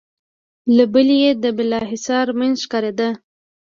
له 0.75 0.83
بلې 0.93 1.15
يې 1.23 1.31
د 1.43 1.45
بالاحصار 1.57 2.25
مينځ 2.39 2.57
ښکارېده. 2.65 3.09